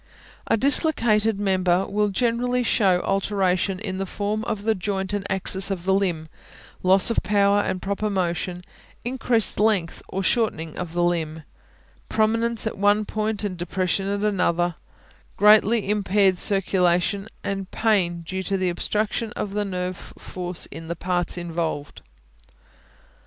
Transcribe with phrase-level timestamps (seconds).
[0.47, 5.69] A dislocated member will generally show alteration in the form of the joint and axis
[5.69, 6.27] of the limb;
[6.81, 8.63] loss of power and proper motion;
[9.05, 11.43] increased length or shortening of the limb;
[12.09, 14.73] prominence at one point and depression at another;
[15.37, 21.37] greatly impaired circulation, and pain due to the obstruction of nerve force in the parts
[21.37, 22.01] involved.